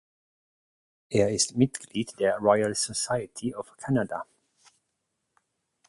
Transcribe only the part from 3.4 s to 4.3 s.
of Canada.